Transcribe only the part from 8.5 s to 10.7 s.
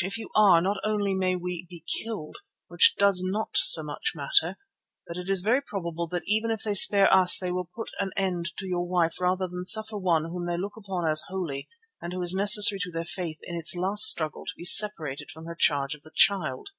to your wife rather than suffer one whom they